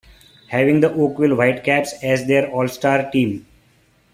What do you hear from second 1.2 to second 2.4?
Whitecaps as